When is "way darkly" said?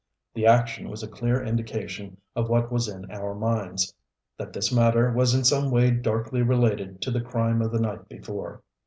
5.69-6.41